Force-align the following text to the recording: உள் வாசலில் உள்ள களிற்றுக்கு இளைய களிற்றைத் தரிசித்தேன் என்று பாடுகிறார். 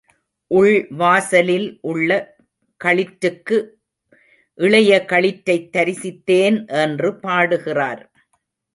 உள் 0.51 0.87
வாசலில் 0.89 1.77
உள்ள 1.81 2.35
களிற்றுக்கு 2.83 3.57
இளைய 4.53 5.05
களிற்றைத் 5.05 5.69
தரிசித்தேன் 5.75 6.67
என்று 6.67 7.19
பாடுகிறார். 7.19 8.03